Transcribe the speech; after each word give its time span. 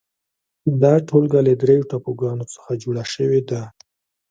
دا 0.81 0.93
ټولګه 1.07 1.39
له 1.47 1.53
درېو 1.61 1.87
ټاپوګانو 1.89 2.45
څخه 2.53 2.71
جوړه 2.83 3.03
شوې 3.13 3.41
ده. 3.49 3.61